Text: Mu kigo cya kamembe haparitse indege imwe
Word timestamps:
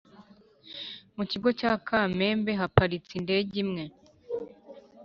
Mu 1.15 1.23
kigo 1.29 1.49
cya 1.59 1.71
kamembe 1.87 2.51
haparitse 2.61 3.11
indege 3.19 3.53
imwe 3.63 3.83